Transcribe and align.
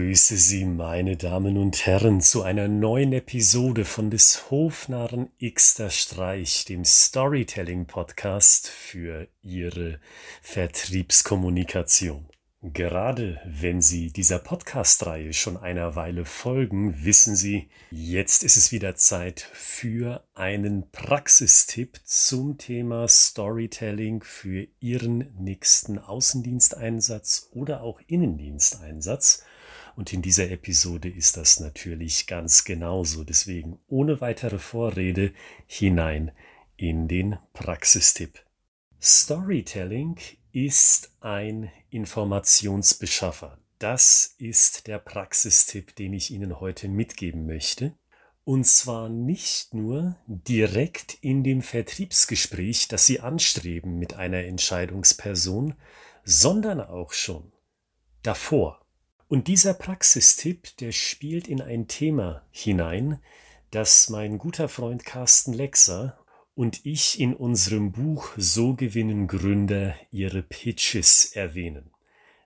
grüße 0.00 0.38
Sie, 0.38 0.64
meine 0.64 1.18
Damen 1.18 1.58
und 1.58 1.84
Herren, 1.84 2.22
zu 2.22 2.42
einer 2.42 2.68
neuen 2.68 3.12
Episode 3.12 3.84
von 3.84 4.08
des 4.08 4.50
Hofnarren 4.50 5.28
Xter 5.38 5.90
Streich, 5.90 6.64
dem 6.64 6.86
Storytelling-Podcast 6.86 8.68
für 8.68 9.28
Ihre 9.42 10.00
Vertriebskommunikation. 10.40 12.26
Gerade 12.62 13.40
wenn 13.44 13.82
Sie 13.82 14.10
dieser 14.10 14.38
Podcast-Reihe 14.38 15.34
schon 15.34 15.58
einer 15.58 15.96
Weile 15.96 16.24
folgen, 16.24 17.04
wissen 17.04 17.36
Sie, 17.36 17.68
jetzt 17.90 18.42
ist 18.42 18.56
es 18.56 18.72
wieder 18.72 18.96
Zeit 18.96 19.40
für 19.52 20.24
einen 20.32 20.90
Praxistipp 20.92 22.00
zum 22.04 22.56
Thema 22.56 23.06
Storytelling 23.06 24.22
für 24.22 24.66
Ihren 24.80 25.34
nächsten 25.38 25.98
Außendiensteinsatz 25.98 27.50
oder 27.52 27.82
auch 27.82 28.00
Innendiensteinsatz. 28.06 29.44
Und 29.96 30.12
in 30.12 30.22
dieser 30.22 30.50
Episode 30.50 31.08
ist 31.08 31.36
das 31.36 31.60
natürlich 31.60 32.26
ganz 32.26 32.64
genauso. 32.64 33.24
Deswegen 33.24 33.78
ohne 33.88 34.20
weitere 34.20 34.58
Vorrede 34.58 35.32
hinein 35.66 36.32
in 36.76 37.08
den 37.08 37.38
Praxistipp. 37.52 38.44
Storytelling 39.00 40.18
ist 40.52 41.12
ein 41.20 41.70
Informationsbeschaffer. 41.90 43.58
Das 43.78 44.34
ist 44.38 44.86
der 44.86 44.98
Praxistipp, 44.98 45.96
den 45.96 46.12
ich 46.12 46.30
Ihnen 46.30 46.60
heute 46.60 46.88
mitgeben 46.88 47.46
möchte. 47.46 47.94
Und 48.44 48.66
zwar 48.66 49.08
nicht 49.08 49.74
nur 49.74 50.16
direkt 50.26 51.14
in 51.22 51.44
dem 51.44 51.62
Vertriebsgespräch, 51.62 52.88
das 52.88 53.06
Sie 53.06 53.20
anstreben 53.20 53.98
mit 53.98 54.14
einer 54.14 54.44
Entscheidungsperson, 54.44 55.74
sondern 56.24 56.80
auch 56.80 57.12
schon 57.12 57.52
davor. 58.22 58.79
Und 59.30 59.46
dieser 59.46 59.74
Praxistipp, 59.74 60.76
der 60.78 60.90
spielt 60.90 61.46
in 61.46 61.62
ein 61.62 61.86
Thema 61.86 62.42
hinein, 62.50 63.20
das 63.70 64.10
mein 64.10 64.38
guter 64.38 64.68
Freund 64.68 65.04
Carsten 65.04 65.52
Lexer 65.52 66.18
und 66.56 66.84
ich 66.84 67.20
in 67.20 67.36
unserem 67.36 67.92
Buch 67.92 68.30
So 68.36 68.74
gewinnen 68.74 69.28
Gründer 69.28 69.94
ihre 70.10 70.42
Pitches 70.42 71.26
erwähnen. 71.32 71.92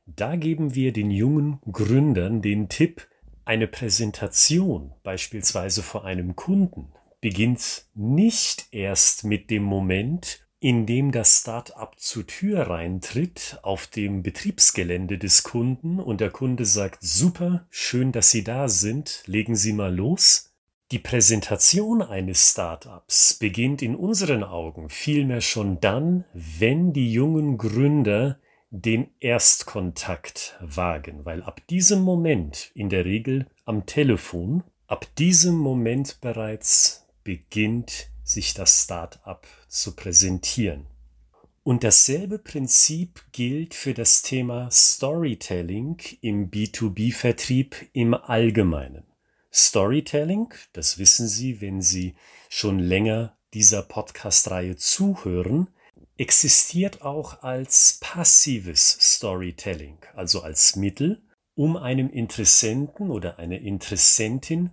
Da 0.05 0.37
geben 0.37 0.75
wir 0.75 0.93
den 0.93 1.11
jungen 1.11 1.59
Gründern 1.73 2.43
den 2.43 2.69
Tipp, 2.69 3.09
eine 3.47 3.67
Präsentation 3.67 4.93
beispielsweise 5.03 5.83
vor 5.83 6.05
einem 6.05 6.37
Kunden 6.37 6.93
beginnt 7.23 7.87
nicht 7.95 8.67
erst 8.73 9.25
mit 9.25 9.49
dem 9.49 9.63
Moment, 9.63 10.44
in 10.65 10.87
dem 10.87 11.13
das 11.13 11.41
Start-up 11.41 12.01
zur 12.01 12.27
Tür 12.27 12.63
reintritt 12.63 13.59
auf 13.61 13.87
dem 13.87 14.23
Betriebsgelände 14.23 15.19
des 15.19 15.43
Kunden 15.43 16.01
und 16.01 16.23
der 16.23 16.31
Kunde 16.31 16.65
sagt, 16.65 17.03
super, 17.03 17.67
schön, 17.69 18.13
dass 18.13 18.31
Sie 18.31 18.45
da 18.45 18.71
sind, 18.71 19.25
legen 19.27 19.57
Sie 19.57 19.75
mal 19.75 19.95
los, 19.95 20.55
die 20.91 20.99
Präsentation 20.99 22.01
eines 22.01 22.53
Startups 22.53 23.35
beginnt 23.35 23.83
in 23.83 23.95
unseren 23.95 24.43
Augen 24.43 24.89
vielmehr 24.89 25.43
schon 25.43 25.81
dann, 25.81 26.25
wenn 26.33 26.95
die 26.95 27.13
jungen 27.13 27.59
Gründer 27.59 28.39
den 28.71 29.11
Erstkontakt 29.21 30.59
wagen, 30.63 31.27
weil 31.27 31.43
ab 31.43 31.61
diesem 31.69 32.01
Moment, 32.01 32.71
in 32.75 32.89
der 32.89 33.05
Regel 33.05 33.51
am 33.67 33.85
Telefon, 33.85 34.63
ab 34.87 35.07
diesem 35.17 35.57
Moment 35.57 36.23
bereits 36.23 37.07
beginnt 37.23 38.09
sich 38.25 38.55
das 38.55 38.83
Startup 38.83 39.47
zu 39.69 39.95
präsentieren. 39.95 40.87
Und 41.63 41.85
dasselbe 41.85 42.39
Prinzip 42.39 43.25
gilt 43.33 43.75
für 43.75 43.95
das 43.95 44.23
Thema 44.23 44.71
Storytelling 44.71 45.99
im 46.21 46.51
B2B-Vertrieb 46.51 47.75
im 47.93 48.13
Allgemeinen. 48.13 49.05
Storytelling, 49.53 50.53
das 50.73 50.99
wissen 50.99 51.29
Sie, 51.29 51.61
wenn 51.61 51.81
Sie 51.81 52.17
schon 52.49 52.81
länger 52.81 53.37
dieser 53.55 53.83
Podcast-Reihe 53.83 54.77
zuhören, 54.77 55.69
existiert 56.19 57.03
auch 57.03 57.43
als 57.43 57.99
passives 58.01 58.99
Storytelling, 59.01 59.99
also 60.15 60.43
als 60.43 60.77
Mittel, 60.77 61.23
um 61.55 61.77
einem 61.77 62.11
Interessenten 62.11 63.11
oder 63.11 63.39
einer 63.39 63.59
Interessentin 63.59 64.71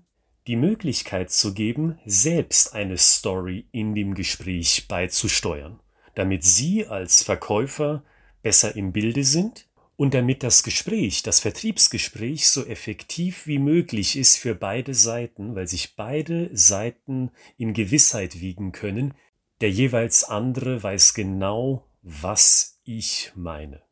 die 0.52 0.58
Möglichkeit 0.58 1.32
zu 1.32 1.54
geben, 1.54 1.98
selbst 2.04 2.74
eine 2.74 2.98
Story 2.98 3.68
in 3.72 3.96
dem 3.96 4.16
Gespräch 4.16 4.90
beizusteuern, 4.90 5.80
damit 6.14 6.44
Sie 6.44 6.86
als 6.86 7.24
Verkäufer 7.24 8.04
besser 8.42 8.76
im 8.76 8.92
Bilde 8.92 9.24
sind 9.24 9.70
und 9.96 10.14
damit 10.14 10.44
das 10.44 10.64
Gespräch, 10.64 11.24
das 11.24 11.40
Vertriebsgespräch 11.40 12.50
so 12.50 12.66
effektiv 12.66 13.48
wie 13.48 13.60
möglich 13.60 14.18
ist 14.18 14.36
für 14.36 14.54
beide 14.54 14.94
Seiten, 14.94 15.56
weil 15.56 15.70
sich 15.70 15.96
beide 15.96 16.50
Seiten 16.52 17.32
in 17.58 17.74
Gewissheit 17.74 18.42
wiegen 18.42 18.74
können, 18.74 19.14
der 19.62 19.72
jeweils 19.72 20.26
andere 20.26 20.84
weiß 20.84 21.14
genau, 21.14 21.88
was 22.02 22.82
ich 22.84 23.32
meine. 23.36 23.84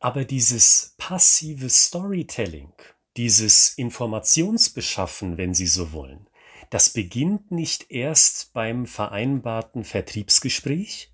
Aber 0.00 0.24
dieses 0.24 0.96
passive 0.98 1.68
Storytelling, 1.68 2.72
dieses 3.18 3.70
Informationsbeschaffen, 3.70 5.36
wenn 5.36 5.52
Sie 5.52 5.66
so 5.66 5.92
wollen, 5.92 6.28
das 6.70 6.90
beginnt 6.90 7.50
nicht 7.50 7.90
erst 7.90 8.52
beim 8.52 8.86
vereinbarten 8.86 9.82
Vertriebsgespräch, 9.82 11.12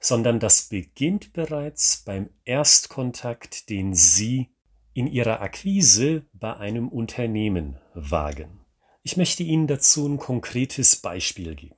sondern 0.00 0.40
das 0.40 0.68
beginnt 0.70 1.34
bereits 1.34 1.98
beim 2.06 2.30
Erstkontakt, 2.46 3.68
den 3.68 3.94
Sie 3.94 4.48
in 4.94 5.06
Ihrer 5.06 5.42
Akquise 5.42 6.24
bei 6.32 6.56
einem 6.56 6.88
Unternehmen 6.88 7.78
wagen. 7.94 8.60
Ich 9.02 9.18
möchte 9.18 9.42
Ihnen 9.42 9.66
dazu 9.66 10.08
ein 10.08 10.16
konkretes 10.16 10.96
Beispiel 10.96 11.54
geben. 11.54 11.76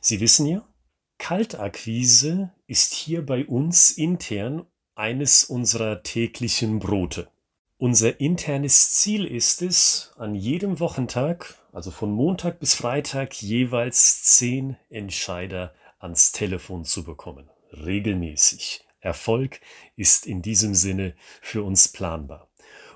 Sie 0.00 0.20
wissen 0.20 0.46
ja, 0.46 0.66
Kaltakquise 1.18 2.52
ist 2.68 2.94
hier 2.94 3.26
bei 3.26 3.44
uns 3.44 3.90
intern 3.90 4.66
eines 4.94 5.44
unserer 5.44 6.02
täglichen 6.04 6.78
Brote. 6.78 7.28
Unser 7.80 8.20
internes 8.20 8.92
Ziel 8.92 9.24
ist 9.24 9.62
es, 9.62 10.12
an 10.18 10.34
jedem 10.34 10.80
Wochentag, 10.80 11.54
also 11.72 11.90
von 11.90 12.12
Montag 12.12 12.60
bis 12.60 12.74
Freitag, 12.74 13.40
jeweils 13.40 14.22
zehn 14.22 14.76
Entscheider 14.90 15.72
ans 15.98 16.32
Telefon 16.32 16.84
zu 16.84 17.04
bekommen. 17.04 17.48
Regelmäßig. 17.72 18.84
Erfolg 19.00 19.62
ist 19.96 20.26
in 20.26 20.42
diesem 20.42 20.74
Sinne 20.74 21.14
für 21.40 21.62
uns 21.62 21.88
planbar. 21.88 22.48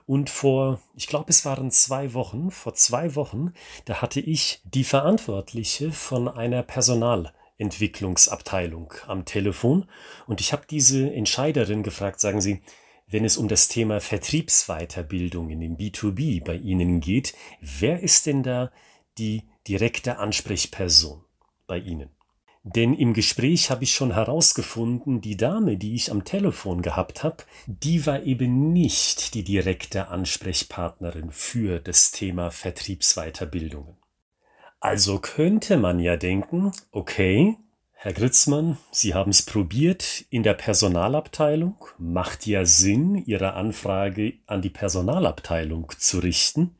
Und 0.04 0.28
vor, 0.28 0.82
ich 0.94 1.06
glaube, 1.06 1.30
es 1.30 1.46
waren 1.46 1.70
zwei 1.70 2.12
Wochen, 2.12 2.50
vor 2.50 2.74
zwei 2.74 3.14
Wochen, 3.14 3.54
da 3.86 4.02
hatte 4.02 4.20
ich 4.20 4.60
die 4.64 4.84
Verantwortliche 4.84 5.92
von 5.92 6.28
einer 6.28 6.62
Personalentwicklungsabteilung 6.62 8.92
am 9.06 9.24
Telefon 9.24 9.88
und 10.26 10.42
ich 10.42 10.52
habe 10.52 10.66
diese 10.68 11.10
Entscheiderin 11.10 11.82
gefragt, 11.82 12.20
sagen 12.20 12.42
Sie, 12.42 12.60
wenn 13.14 13.24
es 13.24 13.36
um 13.36 13.46
das 13.46 13.68
Thema 13.68 14.00
Vertriebsweiterbildung 14.00 15.48
in 15.48 15.60
dem 15.60 15.76
B2B 15.76 16.42
bei 16.42 16.56
Ihnen 16.56 16.98
geht, 16.98 17.32
wer 17.60 18.00
ist 18.00 18.26
denn 18.26 18.42
da 18.42 18.72
die 19.18 19.44
direkte 19.68 20.18
Ansprechperson 20.18 21.22
bei 21.68 21.78
Ihnen? 21.78 22.10
Denn 22.64 22.92
im 22.92 23.14
Gespräch 23.14 23.70
habe 23.70 23.84
ich 23.84 23.94
schon 23.94 24.14
herausgefunden, 24.14 25.20
die 25.20 25.36
Dame, 25.36 25.76
die 25.76 25.94
ich 25.94 26.10
am 26.10 26.24
Telefon 26.24 26.82
gehabt 26.82 27.22
habe, 27.22 27.44
die 27.68 28.04
war 28.04 28.24
eben 28.24 28.72
nicht 28.72 29.34
die 29.34 29.44
direkte 29.44 30.08
Ansprechpartnerin 30.08 31.30
für 31.30 31.78
das 31.78 32.10
Thema 32.10 32.50
Vertriebsweiterbildungen. 32.50 33.96
Also 34.80 35.20
könnte 35.20 35.76
man 35.76 36.00
ja 36.00 36.16
denken, 36.16 36.72
okay, 36.90 37.58
Herr 38.04 38.12
Gritzmann, 38.12 38.76
Sie 38.90 39.14
haben 39.14 39.30
es 39.30 39.40
probiert 39.40 40.26
in 40.28 40.42
der 40.42 40.52
Personalabteilung, 40.52 41.86
macht 41.96 42.46
ja 42.46 42.66
Sinn, 42.66 43.16
Ihre 43.24 43.54
Anfrage 43.54 44.34
an 44.46 44.60
die 44.60 44.68
Personalabteilung 44.68 45.90
zu 45.96 46.18
richten. 46.18 46.74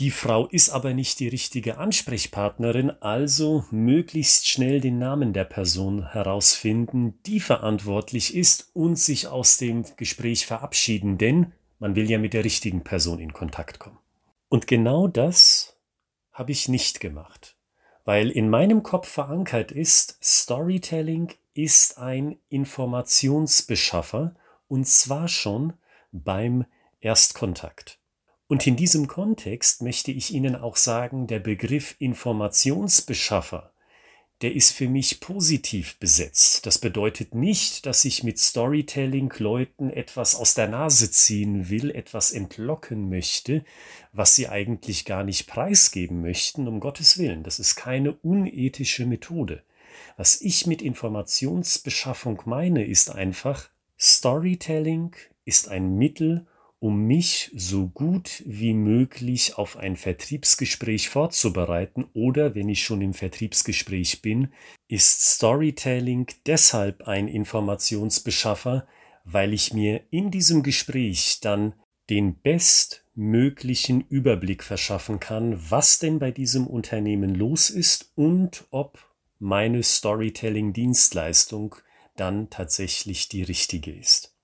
Die 0.00 0.10
Frau 0.10 0.46
ist 0.46 0.68
aber 0.68 0.92
nicht 0.92 1.18
die 1.18 1.28
richtige 1.28 1.78
Ansprechpartnerin, 1.78 2.90
also 3.00 3.64
möglichst 3.70 4.48
schnell 4.48 4.82
den 4.82 4.98
Namen 4.98 5.32
der 5.32 5.44
Person 5.44 6.12
herausfinden, 6.12 7.14
die 7.24 7.40
verantwortlich 7.40 8.36
ist 8.36 8.68
und 8.74 8.98
sich 8.98 9.28
aus 9.28 9.56
dem 9.56 9.86
Gespräch 9.96 10.44
verabschieden, 10.44 11.16
denn 11.16 11.54
man 11.78 11.96
will 11.96 12.10
ja 12.10 12.18
mit 12.18 12.34
der 12.34 12.44
richtigen 12.44 12.84
Person 12.84 13.18
in 13.18 13.32
Kontakt 13.32 13.78
kommen. 13.78 13.98
Und 14.50 14.66
genau 14.66 15.08
das 15.08 15.80
habe 16.32 16.52
ich 16.52 16.68
nicht 16.68 17.00
gemacht, 17.00 17.55
weil 18.06 18.30
in 18.30 18.48
meinem 18.48 18.82
Kopf 18.82 19.08
verankert 19.08 19.70
ist, 19.72 20.16
Storytelling 20.22 21.34
ist 21.54 21.98
ein 21.98 22.38
Informationsbeschaffer 22.48 24.34
und 24.68 24.86
zwar 24.86 25.28
schon 25.28 25.74
beim 26.12 26.64
Erstkontakt. 27.00 27.98
Und 28.46 28.64
in 28.66 28.76
diesem 28.76 29.08
Kontext 29.08 29.82
möchte 29.82 30.12
ich 30.12 30.32
Ihnen 30.32 30.54
auch 30.54 30.76
sagen, 30.76 31.26
der 31.26 31.40
Begriff 31.40 31.96
Informationsbeschaffer, 31.98 33.72
der 34.42 34.54
ist 34.54 34.72
für 34.72 34.88
mich 34.88 35.20
positiv 35.20 35.98
besetzt. 35.98 36.66
Das 36.66 36.78
bedeutet 36.78 37.34
nicht, 37.34 37.86
dass 37.86 38.04
ich 38.04 38.22
mit 38.22 38.38
Storytelling 38.38 39.32
Leuten 39.38 39.88
etwas 39.88 40.34
aus 40.34 40.52
der 40.54 40.68
Nase 40.68 41.10
ziehen 41.10 41.70
will, 41.70 41.90
etwas 41.90 42.32
entlocken 42.32 43.08
möchte, 43.08 43.64
was 44.12 44.34
sie 44.34 44.48
eigentlich 44.48 45.06
gar 45.06 45.24
nicht 45.24 45.46
preisgeben 45.46 46.20
möchten, 46.20 46.68
um 46.68 46.80
Gottes 46.80 47.16
Willen. 47.16 47.44
Das 47.44 47.58
ist 47.58 47.76
keine 47.76 48.12
unethische 48.12 49.06
Methode. 49.06 49.62
Was 50.18 50.40
ich 50.42 50.66
mit 50.66 50.82
Informationsbeschaffung 50.82 52.42
meine, 52.44 52.84
ist 52.84 53.10
einfach, 53.10 53.70
Storytelling 53.98 55.16
ist 55.46 55.68
ein 55.68 55.96
Mittel, 55.96 56.46
um 56.78 57.06
mich 57.06 57.50
so 57.54 57.88
gut 57.88 58.42
wie 58.44 58.74
möglich 58.74 59.56
auf 59.56 59.76
ein 59.76 59.96
Vertriebsgespräch 59.96 61.08
vorzubereiten 61.08 62.04
oder 62.12 62.54
wenn 62.54 62.68
ich 62.68 62.82
schon 62.82 63.00
im 63.00 63.14
Vertriebsgespräch 63.14 64.20
bin, 64.20 64.52
ist 64.88 65.22
Storytelling 65.22 66.26
deshalb 66.46 67.08
ein 67.08 67.28
Informationsbeschaffer, 67.28 68.86
weil 69.24 69.52
ich 69.54 69.72
mir 69.72 70.02
in 70.10 70.30
diesem 70.30 70.62
Gespräch 70.62 71.40
dann 71.40 71.72
den 72.10 72.36
bestmöglichen 72.40 74.02
Überblick 74.02 74.62
verschaffen 74.62 75.18
kann, 75.18 75.58
was 75.70 75.98
denn 75.98 76.18
bei 76.18 76.30
diesem 76.30 76.66
Unternehmen 76.66 77.34
los 77.34 77.70
ist 77.70 78.12
und 78.14 78.66
ob 78.70 78.98
meine 79.38 79.82
Storytelling-Dienstleistung 79.82 81.76
dann 82.16 82.48
tatsächlich 82.50 83.28
die 83.28 83.42
richtige 83.42 83.92
ist. 83.92 84.35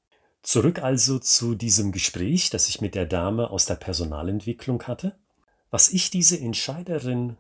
Zurück 0.43 0.83
also 0.83 1.19
zu 1.19 1.55
diesem 1.55 1.93
Gespräch, 1.93 2.51
das 2.51 2.69
ich 2.69 2.81
mit 2.81 2.95
der 2.95 3.07
Dame 3.07 3.51
aus 3.51 3.65
der 3.65 3.77
Personalentwicklung 3.77 4.83
hatte. 4.85 5.17
Was 5.71 5.89
ich 5.89 6.11
diese 6.11 6.39
Entscheiderin 6.39 7.37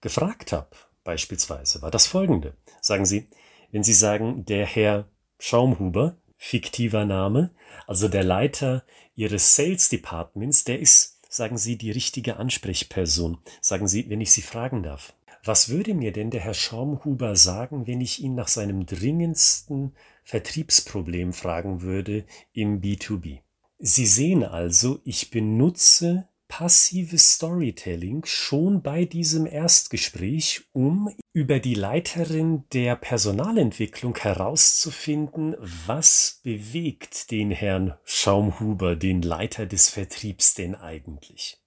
gefragt 0.00 0.52
habe, 0.52 0.70
beispielsweise, 1.04 1.80
war 1.80 1.90
das 1.90 2.06
folgende. 2.06 2.54
Sagen 2.80 3.06
Sie, 3.06 3.28
wenn 3.70 3.84
Sie 3.84 3.92
sagen, 3.92 4.44
der 4.44 4.66
Herr 4.66 5.06
Schaumhuber, 5.38 6.16
fiktiver 6.36 7.04
Name, 7.04 7.50
also 7.86 8.08
der 8.08 8.24
Leiter 8.24 8.84
Ihres 9.14 9.54
Sales 9.54 9.88
Departments, 9.88 10.64
der 10.64 10.80
ist, 10.80 11.18
sagen 11.28 11.56
Sie, 11.56 11.76
die 11.76 11.90
richtige 11.92 12.36
Ansprechperson. 12.36 13.38
Sagen 13.60 13.86
Sie, 13.86 14.10
wenn 14.10 14.20
ich 14.20 14.32
Sie 14.32 14.42
fragen 14.42 14.82
darf, 14.82 15.12
was 15.44 15.68
würde 15.68 15.94
mir 15.94 16.12
denn 16.12 16.30
der 16.30 16.40
Herr 16.40 16.54
Schaumhuber 16.54 17.36
sagen, 17.36 17.86
wenn 17.86 18.00
ich 18.00 18.22
ihn 18.22 18.34
nach 18.34 18.48
seinem 18.48 18.86
dringendsten 18.86 19.94
Vertriebsproblem 20.24 21.32
fragen 21.32 21.82
würde 21.82 22.24
im 22.52 22.80
B2B. 22.80 23.40
Sie 23.78 24.06
sehen 24.06 24.44
also, 24.44 25.00
ich 25.04 25.30
benutze 25.30 26.28
passives 26.50 27.36
Storytelling 27.36 28.24
schon 28.26 28.82
bei 28.82 29.04
diesem 29.04 29.46
Erstgespräch, 29.46 30.64
um 30.72 31.08
über 31.32 31.60
die 31.60 31.74
Leiterin 31.74 32.64
der 32.72 32.96
Personalentwicklung 32.96 34.16
herauszufinden, 34.18 35.54
was 35.86 36.40
bewegt 36.42 37.30
den 37.30 37.52
Herrn 37.52 37.94
Schaumhuber, 38.04 38.96
den 38.96 39.22
Leiter 39.22 39.64
des 39.64 39.88
Vertriebs 39.88 40.54
denn 40.54 40.74
eigentlich. 40.74 41.59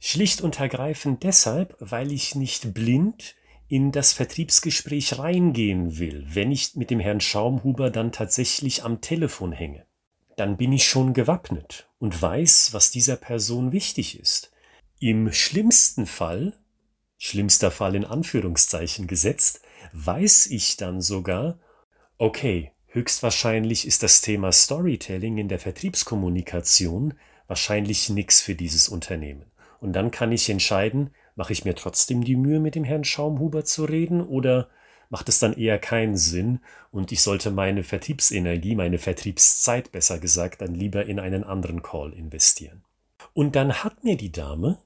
Schlicht 0.00 0.40
und 0.40 0.60
ergreifend 0.60 1.24
deshalb, 1.24 1.76
weil 1.80 2.12
ich 2.12 2.34
nicht 2.34 2.72
blind 2.72 3.34
in 3.68 3.92
das 3.92 4.12
Vertriebsgespräch 4.12 5.18
reingehen 5.18 5.98
will, 5.98 6.24
wenn 6.28 6.50
ich 6.50 6.74
mit 6.76 6.90
dem 6.90 7.00
Herrn 7.00 7.20
Schaumhuber 7.20 7.90
dann 7.90 8.12
tatsächlich 8.12 8.84
am 8.84 9.00
Telefon 9.00 9.52
hänge, 9.52 9.84
dann 10.36 10.56
bin 10.56 10.72
ich 10.72 10.88
schon 10.88 11.12
gewappnet 11.12 11.88
und 11.98 12.20
weiß, 12.20 12.72
was 12.72 12.90
dieser 12.90 13.16
Person 13.16 13.72
wichtig 13.72 14.18
ist. 14.18 14.52
Im 15.00 15.32
schlimmsten 15.32 16.06
Fall, 16.06 16.54
schlimmster 17.18 17.70
Fall 17.70 17.94
in 17.94 18.04
Anführungszeichen 18.04 19.06
gesetzt, 19.06 19.60
weiß 19.92 20.46
ich 20.46 20.76
dann 20.76 21.00
sogar, 21.00 21.58
okay, 22.16 22.72
höchstwahrscheinlich 22.86 23.86
ist 23.86 24.02
das 24.02 24.22
Thema 24.22 24.52
Storytelling 24.52 25.38
in 25.38 25.48
der 25.48 25.58
Vertriebskommunikation 25.58 27.14
wahrscheinlich 27.46 28.08
nichts 28.08 28.40
für 28.40 28.54
dieses 28.54 28.88
Unternehmen. 28.88 29.44
Und 29.80 29.92
dann 29.92 30.10
kann 30.10 30.32
ich 30.32 30.48
entscheiden, 30.50 31.10
Mache 31.38 31.52
ich 31.52 31.64
mir 31.64 31.76
trotzdem 31.76 32.24
die 32.24 32.34
Mühe, 32.34 32.58
mit 32.58 32.74
dem 32.74 32.82
Herrn 32.82 33.04
Schaumhuber 33.04 33.64
zu 33.64 33.84
reden 33.84 34.26
oder 34.26 34.68
macht 35.08 35.28
es 35.28 35.38
dann 35.38 35.52
eher 35.52 35.78
keinen 35.78 36.16
Sinn 36.16 36.58
und 36.90 37.12
ich 37.12 37.22
sollte 37.22 37.52
meine 37.52 37.84
Vertriebsenergie, 37.84 38.74
meine 38.74 38.98
Vertriebszeit 38.98 39.92
besser 39.92 40.18
gesagt, 40.18 40.62
dann 40.62 40.74
lieber 40.74 41.06
in 41.06 41.20
einen 41.20 41.44
anderen 41.44 41.80
Call 41.80 42.12
investieren? 42.12 42.82
Und 43.34 43.54
dann 43.54 43.84
hat 43.84 44.02
mir 44.02 44.16
die 44.16 44.32
Dame 44.32 44.78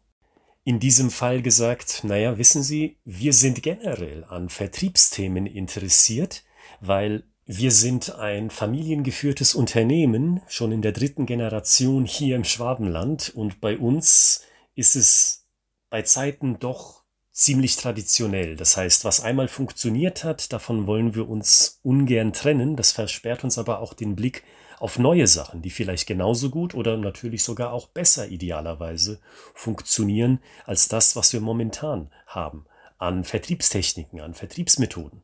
in 0.62 0.78
diesem 0.78 1.10
Fall 1.10 1.40
gesagt, 1.40 2.04
naja, 2.04 2.36
wissen 2.36 2.62
Sie, 2.62 2.98
wir 3.06 3.32
sind 3.32 3.62
generell 3.62 4.24
an 4.24 4.50
Vertriebsthemen 4.50 5.46
interessiert, 5.46 6.44
weil 6.82 7.24
wir 7.46 7.70
sind 7.70 8.14
ein 8.16 8.50
familiengeführtes 8.50 9.54
Unternehmen, 9.54 10.42
schon 10.48 10.70
in 10.70 10.82
der 10.82 10.92
dritten 10.92 11.24
Generation 11.24 12.04
hier 12.04 12.36
im 12.36 12.44
Schwabenland 12.44 13.32
und 13.34 13.62
bei 13.62 13.78
uns 13.78 14.44
ist 14.74 14.96
es 14.96 15.46
bei 15.90 16.02
Zeiten 16.02 16.58
doch 16.58 17.02
ziemlich 17.32 17.76
traditionell. 17.76 18.56
Das 18.56 18.76
heißt, 18.76 19.04
was 19.04 19.20
einmal 19.20 19.48
funktioniert 19.48 20.24
hat, 20.24 20.52
davon 20.52 20.86
wollen 20.86 21.14
wir 21.14 21.28
uns 21.28 21.80
ungern 21.82 22.32
trennen. 22.32 22.76
Das 22.76 22.92
versperrt 22.92 23.44
uns 23.44 23.58
aber 23.58 23.80
auch 23.80 23.94
den 23.94 24.14
Blick 24.16 24.44
auf 24.78 24.98
neue 24.98 25.26
Sachen, 25.26 25.62
die 25.62 25.70
vielleicht 25.70 26.06
genauso 26.06 26.50
gut 26.50 26.74
oder 26.74 26.96
natürlich 26.96 27.44
sogar 27.44 27.72
auch 27.72 27.88
besser 27.88 28.28
idealerweise 28.28 29.20
funktionieren 29.54 30.40
als 30.66 30.88
das, 30.88 31.14
was 31.16 31.32
wir 31.32 31.40
momentan 31.40 32.10
haben 32.26 32.66
an 32.98 33.24
Vertriebstechniken, 33.24 34.20
an 34.20 34.34
Vertriebsmethoden. 34.34 35.22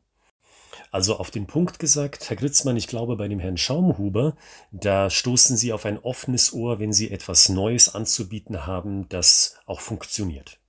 Also 0.91 1.17
auf 1.17 1.31
den 1.31 1.47
Punkt 1.47 1.79
gesagt, 1.79 2.29
Herr 2.29 2.35
Gritzmann, 2.35 2.77
ich 2.77 2.87
glaube 2.87 3.15
bei 3.15 3.27
dem 3.27 3.39
Herrn 3.39 3.57
Schaumhuber, 3.57 4.35
da 4.71 5.09
stoßen 5.09 5.57
Sie 5.57 5.73
auf 5.73 5.85
ein 5.85 5.99
offenes 5.99 6.53
Ohr, 6.53 6.79
wenn 6.79 6.93
Sie 6.93 7.11
etwas 7.11 7.49
Neues 7.49 7.93
anzubieten 7.93 8.65
haben, 8.65 9.07
das 9.09 9.57
auch 9.65 9.79
funktioniert. 9.79 10.59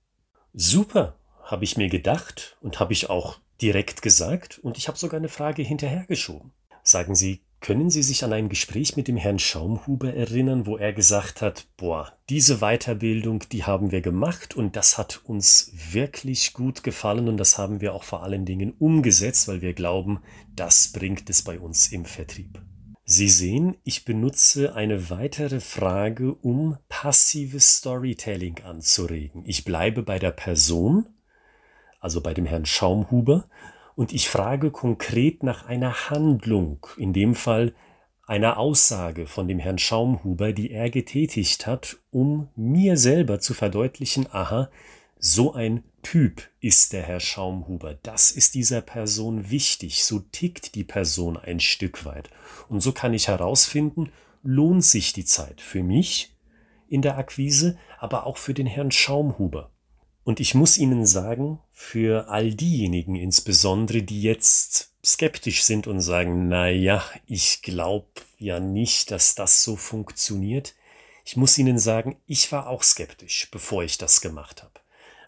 Super, 0.53 1.15
habe 1.43 1.63
ich 1.63 1.77
mir 1.77 1.89
gedacht 1.89 2.57
und 2.61 2.79
habe 2.79 2.93
ich 2.93 3.09
auch 3.09 3.39
direkt 3.61 4.01
gesagt 4.01 4.59
und 4.59 4.77
ich 4.77 4.87
habe 4.87 4.97
sogar 4.97 5.19
eine 5.19 5.29
Frage 5.29 5.61
hinterhergeschoben. 5.61 6.51
Sagen 6.83 7.15
Sie, 7.15 7.41
können 7.61 7.91
Sie 7.91 8.01
sich 8.01 8.23
an 8.23 8.33
ein 8.33 8.49
Gespräch 8.49 8.97
mit 8.97 9.07
dem 9.07 9.17
Herrn 9.17 9.37
Schaumhuber 9.37 10.13
erinnern, 10.13 10.65
wo 10.65 10.77
er 10.77 10.93
gesagt 10.93 11.43
hat, 11.43 11.67
boah, 11.77 12.11
diese 12.27 12.57
Weiterbildung, 12.57 13.43
die 13.51 13.63
haben 13.63 13.91
wir 13.91 14.01
gemacht 14.01 14.55
und 14.55 14.75
das 14.75 14.97
hat 14.97 15.21
uns 15.25 15.71
wirklich 15.91 16.53
gut 16.53 16.83
gefallen 16.83 17.29
und 17.29 17.37
das 17.37 17.59
haben 17.59 17.79
wir 17.79 17.93
auch 17.93 18.03
vor 18.03 18.23
allen 18.23 18.45
Dingen 18.45 18.73
umgesetzt, 18.79 19.47
weil 19.47 19.61
wir 19.61 19.73
glauben, 19.73 20.21
das 20.55 20.91
bringt 20.91 21.29
es 21.29 21.43
bei 21.43 21.59
uns 21.59 21.91
im 21.91 22.05
Vertrieb. 22.05 22.59
Sie 23.03 23.29
sehen, 23.29 23.77
ich 23.83 24.05
benutze 24.05 24.73
eine 24.73 25.11
weitere 25.11 25.59
Frage, 25.59 26.33
um 26.33 26.77
passives 26.89 27.77
Storytelling 27.77 28.61
anzuregen. 28.63 29.43
Ich 29.45 29.65
bleibe 29.65 30.01
bei 30.01 30.17
der 30.17 30.31
Person, 30.31 31.07
also 31.99 32.21
bei 32.21 32.33
dem 32.33 32.45
Herrn 32.45 32.65
Schaumhuber, 32.65 33.47
und 34.01 34.13
ich 34.13 34.29
frage 34.29 34.71
konkret 34.71 35.43
nach 35.43 35.67
einer 35.67 36.09
Handlung, 36.09 36.87
in 36.97 37.13
dem 37.13 37.35
Fall 37.35 37.75
einer 38.25 38.57
Aussage 38.57 39.27
von 39.27 39.47
dem 39.47 39.59
Herrn 39.59 39.77
Schaumhuber, 39.77 40.53
die 40.53 40.71
er 40.71 40.89
getätigt 40.89 41.67
hat, 41.67 41.97
um 42.09 42.47
mir 42.55 42.97
selber 42.97 43.39
zu 43.39 43.53
verdeutlichen, 43.53 44.25
aha, 44.31 44.71
so 45.19 45.53
ein 45.53 45.83
Typ 46.01 46.49
ist 46.61 46.93
der 46.93 47.03
Herr 47.03 47.19
Schaumhuber. 47.19 47.93
Das 48.01 48.31
ist 48.31 48.55
dieser 48.55 48.81
Person 48.81 49.51
wichtig. 49.51 50.03
So 50.03 50.17
tickt 50.17 50.73
die 50.73 50.83
Person 50.83 51.37
ein 51.37 51.59
Stück 51.59 52.03
weit. 52.03 52.31
Und 52.69 52.81
so 52.81 52.93
kann 52.93 53.13
ich 53.13 53.27
herausfinden, 53.27 54.11
lohnt 54.41 54.83
sich 54.83 55.13
die 55.13 55.25
Zeit 55.25 55.61
für 55.61 55.83
mich 55.83 56.35
in 56.89 57.03
der 57.03 57.19
Akquise, 57.19 57.77
aber 57.99 58.25
auch 58.25 58.37
für 58.37 58.55
den 58.55 58.65
Herrn 58.65 58.89
Schaumhuber. 58.89 59.70
Und 60.23 60.39
ich 60.39 60.53
muss 60.53 60.77
Ihnen 60.77 61.05
sagen, 61.05 61.59
für 61.71 62.29
all 62.29 62.53
diejenigen 62.53 63.15
insbesondere, 63.15 64.03
die 64.03 64.21
jetzt 64.21 64.93
skeptisch 65.03 65.63
sind 65.63 65.87
und 65.87 65.99
sagen, 66.01 66.47
na 66.47 66.69
ja, 66.69 67.03
ich 67.25 67.61
glaube 67.63 68.07
ja 68.37 68.59
nicht, 68.59 69.09
dass 69.09 69.33
das 69.33 69.63
so 69.63 69.75
funktioniert. 69.75 70.75
Ich 71.25 71.37
muss 71.37 71.57
Ihnen 71.57 71.79
sagen, 71.79 72.17
ich 72.27 72.51
war 72.51 72.67
auch 72.67 72.83
skeptisch, 72.83 73.49
bevor 73.51 73.83
ich 73.83 73.97
das 73.97 74.21
gemacht 74.21 74.61
habe. 74.61 74.79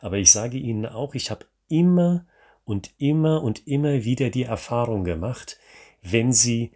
Aber 0.01 0.17
ich 0.17 0.31
sage 0.31 0.57
Ihnen 0.57 0.85
auch, 0.85 1.15
ich 1.15 1.31
habe 1.31 1.45
immer 1.69 2.25
und 2.65 2.91
immer 2.97 3.41
und 3.41 3.67
immer 3.67 4.03
wieder 4.03 4.29
die 4.29 4.43
Erfahrung 4.43 5.03
gemacht, 5.03 5.57
wenn 6.01 6.33
Sie 6.33 6.71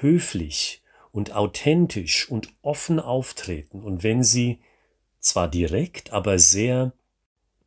höflich 0.00 0.82
und 1.12 1.32
authentisch 1.32 2.30
und 2.30 2.54
offen 2.62 3.00
auftreten 3.00 3.82
und 3.82 4.02
wenn 4.02 4.22
Sie 4.22 4.60
zwar 5.18 5.48
direkt, 5.48 6.12
aber 6.12 6.38
sehr 6.38 6.92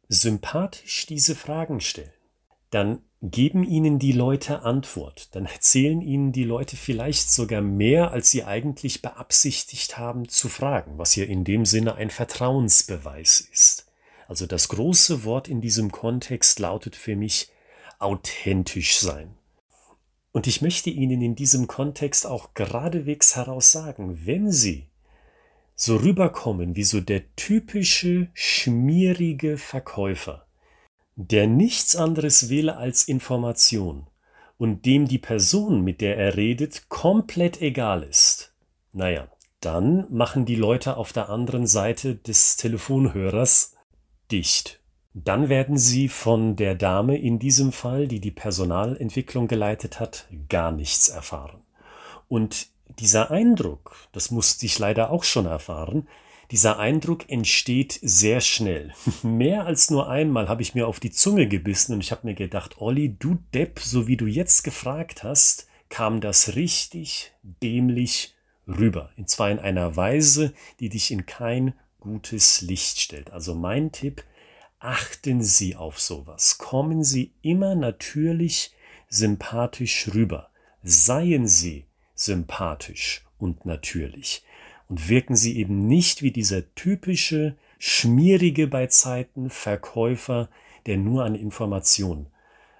sympathisch 0.07 1.05
diese 1.05 1.35
Fragen 1.35 1.81
stellen, 1.81 2.11
dann 2.69 3.01
geben 3.21 3.63
Ihnen 3.63 3.99
die 3.99 4.11
Leute 4.11 4.63
Antwort, 4.63 5.33
dann 5.35 5.45
erzählen 5.45 6.01
Ihnen 6.01 6.31
die 6.33 6.43
Leute 6.43 6.75
vielleicht 6.75 7.31
sogar 7.31 7.61
mehr, 7.61 8.11
als 8.11 8.31
Sie 8.31 8.43
eigentlich 8.43 9.01
beabsichtigt 9.01 9.97
haben 9.97 10.27
zu 10.27 10.49
fragen, 10.49 10.97
was 10.97 11.15
ja 11.15 11.23
in 11.23 11.43
dem 11.45 11.65
Sinne 11.65 11.95
ein 11.95 12.09
Vertrauensbeweis 12.09 13.39
ist. 13.39 13.87
Also 14.27 14.45
das 14.45 14.67
große 14.69 15.23
Wort 15.23 15.47
in 15.47 15.61
diesem 15.61 15.91
Kontext 15.91 16.59
lautet 16.59 16.95
für 16.95 17.15
mich 17.15 17.49
authentisch 17.99 18.97
sein. 18.97 19.37
Und 20.31 20.47
ich 20.47 20.61
möchte 20.61 20.89
Ihnen 20.89 21.21
in 21.21 21.35
diesem 21.35 21.67
Kontext 21.67 22.25
auch 22.25 22.53
geradewegs 22.55 23.35
heraus 23.35 23.71
sagen, 23.71 24.25
wenn 24.25 24.51
Sie 24.51 24.87
so 25.75 25.97
rüberkommen 25.97 26.75
wie 26.75 26.83
so 26.83 27.01
der 27.01 27.35
typische 27.35 28.29
schmierige 28.33 29.57
Verkäufer, 29.57 30.45
der 31.15 31.47
nichts 31.47 31.95
anderes 31.95 32.49
will 32.49 32.69
als 32.69 33.07
Information 33.07 34.07
und 34.57 34.85
dem 34.85 35.07
die 35.07 35.19
Person, 35.19 35.83
mit 35.83 36.01
der 36.01 36.17
er 36.17 36.37
redet, 36.37 36.89
komplett 36.89 37.61
egal 37.61 38.03
ist, 38.03 38.53
naja, 38.93 39.27
dann 39.59 40.05
machen 40.09 40.45
die 40.45 40.55
Leute 40.55 40.97
auf 40.97 41.13
der 41.13 41.29
anderen 41.29 41.67
Seite 41.67 42.15
des 42.15 42.57
Telefonhörers 42.57 43.75
dicht. 44.31 44.81
Dann 45.13 45.47
werden 45.47 45.77
sie 45.77 46.09
von 46.09 46.55
der 46.55 46.75
Dame 46.75 47.17
in 47.17 47.39
diesem 47.39 47.71
Fall, 47.71 48.07
die 48.07 48.19
die 48.19 48.31
Personalentwicklung 48.31 49.47
geleitet 49.47 49.99
hat, 49.99 50.27
gar 50.49 50.71
nichts 50.71 51.07
erfahren. 51.07 51.61
Und 52.27 52.72
dieser 52.99 53.31
Eindruck, 53.31 53.95
das 54.11 54.31
musste 54.31 54.65
ich 54.65 54.79
leider 54.79 55.09
auch 55.09 55.23
schon 55.23 55.45
erfahren, 55.45 56.07
dieser 56.51 56.77
Eindruck 56.77 57.29
entsteht 57.29 57.99
sehr 58.01 58.41
schnell. 58.41 58.93
Mehr 59.23 59.65
als 59.65 59.89
nur 59.89 60.09
einmal 60.09 60.49
habe 60.49 60.61
ich 60.61 60.75
mir 60.75 60.87
auf 60.87 60.99
die 60.99 61.11
Zunge 61.11 61.47
gebissen 61.47 61.93
und 61.93 62.01
ich 62.01 62.11
habe 62.11 62.27
mir 62.27 62.35
gedacht, 62.35 62.79
Olli, 62.79 63.15
du 63.17 63.39
Depp, 63.53 63.79
so 63.79 64.07
wie 64.07 64.17
du 64.17 64.27
jetzt 64.27 64.63
gefragt 64.63 65.23
hast, 65.23 65.67
kam 65.89 66.21
das 66.21 66.55
richtig 66.55 67.33
dämlich 67.41 68.35
rüber. 68.67 69.11
Und 69.17 69.29
zwar 69.29 69.49
in 69.51 69.59
einer 69.59 69.95
Weise, 69.95 70.53
die 70.79 70.89
dich 70.89 71.11
in 71.11 71.25
kein 71.25 71.73
gutes 71.99 72.61
Licht 72.61 72.99
stellt. 72.99 73.31
Also 73.31 73.55
mein 73.55 73.91
Tipp, 73.91 74.23
achten 74.79 75.41
Sie 75.41 75.75
auf 75.75 75.99
sowas. 75.99 76.57
Kommen 76.57 77.03
Sie 77.03 77.33
immer 77.41 77.75
natürlich 77.75 78.73
sympathisch 79.09 80.09
rüber. 80.13 80.49
Seien 80.83 81.47
Sie 81.47 81.85
sympathisch 82.15 83.25
und 83.37 83.65
natürlich. 83.65 84.43
Und 84.89 85.09
wirken 85.09 85.35
Sie 85.35 85.57
eben 85.57 85.87
nicht 85.87 86.21
wie 86.21 86.31
dieser 86.31 86.73
typische, 86.75 87.55
schmierige 87.79 88.67
bei 88.67 88.87
Zeiten 88.87 89.49
Verkäufer, 89.49 90.49
der 90.85 90.97
nur 90.97 91.23
an 91.25 91.35
Information 91.35 92.27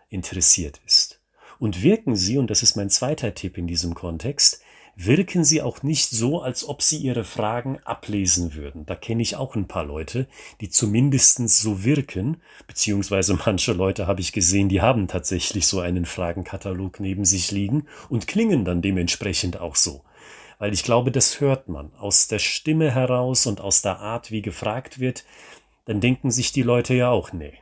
interessiert 0.10 0.82
ist. 0.86 1.20
Und 1.60 1.82
wirken 1.82 2.16
Sie, 2.16 2.38
und 2.38 2.50
das 2.50 2.63
ist 2.63 2.75
mein 2.75 2.90
zweiter 2.90 3.34
Tipp 3.34 3.58
in 3.58 3.68
diesem 3.68 3.96
Kontext, 3.96 4.62
wirken 4.95 5.43
sie 5.43 5.62
auch 5.62 5.83
nicht 5.83 6.12
so, 6.12 6.41
als 6.41 6.67
ob 6.67 6.81
sie 6.81 6.97
ihre 6.97 7.23
Fragen 7.23 7.79
ablesen 7.83 8.53
würden. 8.53 8.85
Da 8.85 8.95
kenne 8.95 9.21
ich 9.21 9.35
auch 9.35 9.55
ein 9.55 9.67
paar 9.67 9.85
Leute, 9.85 10.27
die 10.62 10.69
zumindestens 10.69 11.59
so 11.59 11.83
wirken, 11.83 12.38
beziehungsweise 12.67 13.33
manche 13.45 13.73
Leute 13.73 14.07
habe 14.07 14.21
ich 14.21 14.33
gesehen, 14.33 14.69
die 14.69 14.81
haben 14.81 15.07
tatsächlich 15.07 15.67
so 15.67 15.79
einen 15.79 16.05
Fragenkatalog 16.05 17.00
neben 17.00 17.25
sich 17.25 17.51
liegen 17.51 17.88
und 18.09 18.27
klingen 18.27 18.65
dann 18.65 18.81
dementsprechend 18.81 19.59
auch 19.59 19.75
so. 19.75 20.03
Weil 20.59 20.73
ich 20.73 20.83
glaube, 20.83 21.12
das 21.12 21.41
hört 21.41 21.67
man 21.67 21.93
aus 21.95 22.27
der 22.27 22.39
Stimme 22.39 22.91
heraus 22.91 23.47
und 23.47 23.62
aus 23.62 23.81
der 23.81 24.00
Art, 24.00 24.31
wie 24.31 24.41
gefragt 24.41 25.00
wird, 25.00 25.25
dann 25.85 26.00
denken 26.00 26.31
sich 26.31 26.51
die 26.51 26.62
Leute 26.62 26.93
ja 26.93 27.09
auch, 27.09 27.33
nee, 27.33 27.53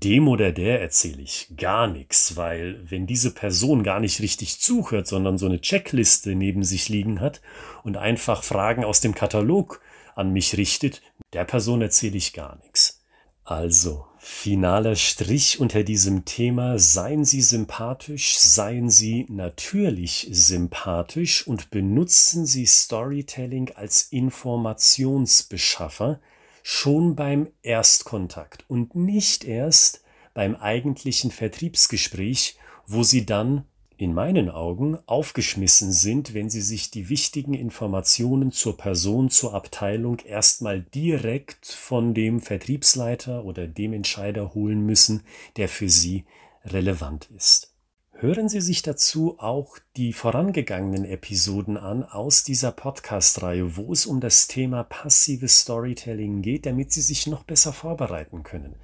dem 0.00 0.28
oder 0.28 0.52
der 0.52 0.80
erzähle 0.80 1.22
ich 1.22 1.48
gar 1.56 1.86
nichts, 1.86 2.36
weil 2.36 2.78
wenn 2.90 3.06
diese 3.06 3.32
Person 3.32 3.82
gar 3.82 4.00
nicht 4.00 4.20
richtig 4.20 4.60
zuhört, 4.60 5.06
sondern 5.06 5.38
so 5.38 5.46
eine 5.46 5.60
Checkliste 5.60 6.34
neben 6.34 6.64
sich 6.64 6.88
liegen 6.88 7.20
hat 7.20 7.40
und 7.82 7.96
einfach 7.96 8.42
Fragen 8.42 8.84
aus 8.84 9.00
dem 9.00 9.14
Katalog 9.14 9.80
an 10.14 10.32
mich 10.32 10.56
richtet, 10.56 11.02
der 11.32 11.44
Person 11.44 11.82
erzähle 11.82 12.16
ich 12.16 12.32
gar 12.32 12.58
nichts. 12.62 13.04
Also, 13.44 14.06
finaler 14.18 14.96
Strich 14.96 15.60
unter 15.60 15.82
diesem 15.82 16.24
Thema, 16.24 16.78
seien 16.78 17.26
Sie 17.26 17.42
sympathisch, 17.42 18.38
seien 18.38 18.88
Sie 18.88 19.26
natürlich 19.28 20.28
sympathisch 20.30 21.46
und 21.46 21.70
benutzen 21.70 22.46
Sie 22.46 22.64
Storytelling 22.64 23.72
als 23.74 24.04
Informationsbeschaffer, 24.04 26.20
schon 26.66 27.14
beim 27.14 27.48
Erstkontakt 27.62 28.64
und 28.68 28.96
nicht 28.96 29.44
erst 29.44 30.02
beim 30.32 30.56
eigentlichen 30.56 31.30
Vertriebsgespräch, 31.30 32.56
wo 32.86 33.02
sie 33.02 33.26
dann 33.26 33.66
in 33.98 34.14
meinen 34.14 34.48
Augen 34.48 34.98
aufgeschmissen 35.04 35.92
sind, 35.92 36.32
wenn 36.32 36.48
sie 36.48 36.62
sich 36.62 36.90
die 36.90 37.10
wichtigen 37.10 37.52
Informationen 37.52 38.50
zur 38.50 38.78
Person, 38.78 39.28
zur 39.28 39.52
Abteilung 39.52 40.20
erstmal 40.20 40.80
direkt 40.80 41.66
von 41.66 42.14
dem 42.14 42.40
Vertriebsleiter 42.40 43.44
oder 43.44 43.68
dem 43.68 43.92
Entscheider 43.92 44.54
holen 44.54 44.86
müssen, 44.86 45.22
der 45.58 45.68
für 45.68 45.90
sie 45.90 46.24
relevant 46.64 47.28
ist. 47.36 47.73
Hören 48.16 48.48
Sie 48.48 48.60
sich 48.60 48.82
dazu 48.82 49.40
auch 49.40 49.76
die 49.96 50.12
vorangegangenen 50.12 51.04
Episoden 51.04 51.76
an 51.76 52.04
aus 52.04 52.44
dieser 52.44 52.70
Podcast-Reihe, 52.70 53.76
wo 53.76 53.92
es 53.92 54.06
um 54.06 54.20
das 54.20 54.46
Thema 54.46 54.84
passives 54.84 55.62
Storytelling 55.62 56.40
geht, 56.40 56.64
damit 56.64 56.92
Sie 56.92 57.00
sich 57.00 57.26
noch 57.26 57.42
besser 57.42 57.72
vorbereiten 57.72 58.44
können. 58.44 58.76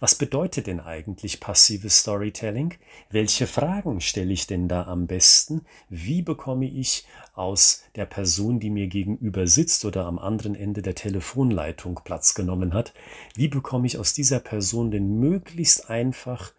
Was 0.00 0.14
bedeutet 0.14 0.66
denn 0.66 0.80
eigentlich 0.80 1.40
passives 1.40 1.98
Storytelling? 1.98 2.72
Welche 3.10 3.46
Fragen 3.46 4.00
stelle 4.00 4.32
ich 4.32 4.46
denn 4.46 4.66
da 4.66 4.86
am 4.86 5.06
besten? 5.06 5.66
Wie 5.90 6.22
bekomme 6.22 6.66
ich 6.66 7.06
aus 7.34 7.82
der 7.96 8.06
Person, 8.06 8.60
die 8.60 8.70
mir 8.70 8.86
gegenüber 8.86 9.46
sitzt 9.46 9.84
oder 9.84 10.06
am 10.06 10.18
anderen 10.18 10.54
Ende 10.54 10.80
der 10.80 10.94
Telefonleitung 10.94 12.00
Platz 12.02 12.34
genommen 12.34 12.72
hat, 12.72 12.94
wie 13.34 13.48
bekomme 13.48 13.86
ich 13.86 13.98
aus 13.98 14.14
dieser 14.14 14.40
Person 14.40 14.90
denn 14.90 15.20
möglichst 15.20 15.90
einfach 15.90 16.54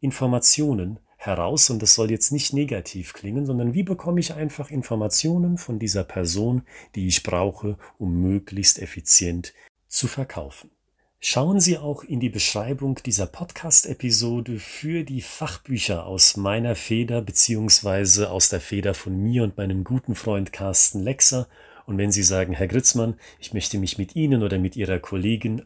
Informationen, 0.00 0.98
heraus 1.16 1.70
und 1.70 1.82
das 1.82 1.94
soll 1.94 2.10
jetzt 2.10 2.30
nicht 2.30 2.52
negativ 2.52 3.12
klingen, 3.12 3.46
sondern 3.46 3.74
wie 3.74 3.82
bekomme 3.82 4.20
ich 4.20 4.34
einfach 4.34 4.70
Informationen 4.70 5.58
von 5.58 5.78
dieser 5.78 6.04
Person, 6.04 6.62
die 6.94 7.08
ich 7.08 7.22
brauche, 7.22 7.78
um 7.98 8.20
möglichst 8.20 8.78
effizient 8.78 9.54
zu 9.88 10.06
verkaufen. 10.06 10.70
Schauen 11.18 11.60
Sie 11.60 11.78
auch 11.78 12.04
in 12.04 12.20
die 12.20 12.28
Beschreibung 12.28 13.00
dieser 13.04 13.26
Podcast-Episode 13.26 14.58
für 14.58 15.02
die 15.02 15.22
Fachbücher 15.22 16.06
aus 16.06 16.36
meiner 16.36 16.76
Feder 16.76 17.22
beziehungsweise 17.22 18.30
aus 18.30 18.50
der 18.50 18.60
Feder 18.60 18.94
von 18.94 19.18
mir 19.18 19.42
und 19.42 19.56
meinem 19.56 19.82
guten 19.82 20.14
Freund 20.14 20.52
Carsten 20.52 21.00
Lexer. 21.00 21.48
Und 21.86 21.96
wenn 21.98 22.12
Sie 22.12 22.22
sagen, 22.22 22.52
Herr 22.52 22.68
Gritzmann, 22.68 23.18
ich 23.40 23.54
möchte 23.54 23.78
mich 23.78 23.96
mit 23.96 24.14
Ihnen 24.14 24.42
oder 24.42 24.58
mit 24.58 24.76
Ihrer 24.76 24.98
Kollegin 24.98 25.64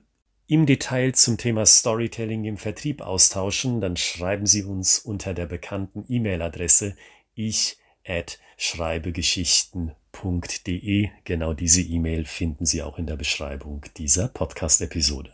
im 0.50 0.66
Detail 0.66 1.12
zum 1.12 1.38
Thema 1.38 1.64
Storytelling 1.64 2.45
im 2.45 2.57
Vertrieb 2.57 3.02
austauschen, 3.02 3.80
dann 3.80 3.97
schreiben 3.97 4.47
Sie 4.47 4.64
uns 4.64 4.99
unter 4.99 5.33
der 5.33 5.47
bekannten 5.47 6.04
E-Mail-Adresse 6.09 6.97
ich 7.37 7.78
at 8.04 8.40
schreibegeschichten.de. 8.57 11.09
Genau 11.23 11.54
diese 11.54 11.83
E-Mail 11.83 12.25
finden 12.25 12.66
Sie 12.66 12.83
auch 12.83 12.99
in 12.99 13.07
der 13.07 13.14
Beschreibung 13.14 13.83
dieser 13.97 14.26
Podcast-Episode. 14.26 15.30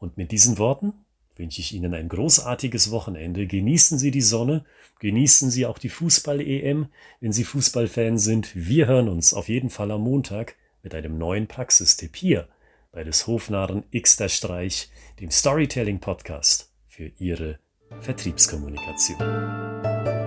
Und 0.00 0.16
mit 0.16 0.32
diesen 0.32 0.58
Worten 0.58 0.92
wünsche 1.36 1.60
ich 1.60 1.72
Ihnen 1.72 1.94
ein 1.94 2.08
großartiges 2.08 2.90
Wochenende. 2.90 3.46
Genießen 3.46 3.96
Sie 3.96 4.10
die 4.10 4.22
Sonne, 4.22 4.64
genießen 4.98 5.52
Sie 5.52 5.66
auch 5.66 5.78
die 5.78 5.88
Fußball-EM, 5.88 6.88
wenn 7.20 7.32
Sie 7.32 7.44
Fußballfan 7.44 8.18
sind. 8.18 8.56
Wir 8.56 8.88
hören 8.88 9.08
uns 9.08 9.34
auf 9.34 9.48
jeden 9.48 9.70
Fall 9.70 9.92
am 9.92 10.02
Montag 10.02 10.56
mit 10.82 10.96
einem 10.96 11.16
neuen 11.16 11.46
Praxistipp 11.46 12.16
hier 12.16 12.48
bei 12.92 13.04
des 13.04 13.26
Hofnarren 13.26 13.84
X 13.90 14.16
der 14.16 14.28
Streich, 14.28 14.90
dem 15.18 15.30
Storytelling 15.30 15.98
Podcast 15.98 16.70
für 16.86 17.10
Ihre 17.18 17.58
Vertriebskommunikation. 18.00 20.21